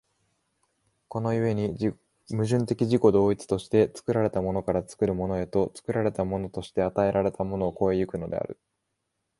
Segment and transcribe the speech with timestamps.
[1.09, 1.77] この故に
[2.31, 8.57] 矛盾的自己同一として、作られたものから作るものへと、作られたものとして与えられたものを越え行くのである。